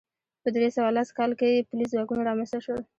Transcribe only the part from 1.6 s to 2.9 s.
پولیس ځواکونه رامنځته شول